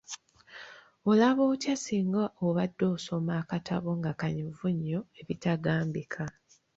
[1.11, 6.23] Olaba otya singa obadde osoma akatabo nga kanyuvu nnyo ebitagambika?